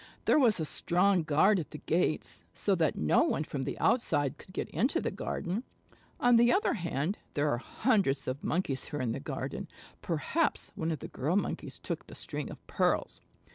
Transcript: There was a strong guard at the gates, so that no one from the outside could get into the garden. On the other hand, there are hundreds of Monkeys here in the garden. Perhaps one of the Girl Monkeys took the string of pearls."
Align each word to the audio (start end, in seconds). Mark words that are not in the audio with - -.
There 0.25 0.39
was 0.39 0.59
a 0.59 0.65
strong 0.65 1.21
guard 1.21 1.59
at 1.59 1.69
the 1.69 1.77
gates, 1.77 2.43
so 2.55 2.73
that 2.73 2.95
no 2.95 3.21
one 3.23 3.43
from 3.43 3.61
the 3.61 3.77
outside 3.77 4.39
could 4.39 4.51
get 4.51 4.67
into 4.69 4.99
the 4.99 5.11
garden. 5.11 5.61
On 6.19 6.37
the 6.37 6.51
other 6.51 6.73
hand, 6.73 7.19
there 7.35 7.49
are 7.51 7.59
hundreds 7.59 8.27
of 8.27 8.43
Monkeys 8.43 8.85
here 8.85 8.99
in 8.99 9.11
the 9.11 9.19
garden. 9.19 9.67
Perhaps 10.01 10.71
one 10.73 10.89
of 10.89 11.01
the 11.01 11.07
Girl 11.07 11.35
Monkeys 11.35 11.77
took 11.77 12.07
the 12.07 12.15
string 12.15 12.49
of 12.49 12.65
pearls." 12.65 13.21